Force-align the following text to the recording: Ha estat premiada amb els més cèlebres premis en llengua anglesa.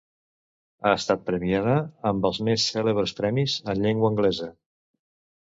Ha 0.89 0.93
estat 0.99 1.21
premiada 1.27 1.75
amb 2.11 2.25
els 2.31 2.39
més 2.49 2.65
cèlebres 2.71 3.13
premis 3.23 3.59
en 3.75 3.85
llengua 3.87 4.13
anglesa. 4.15 4.53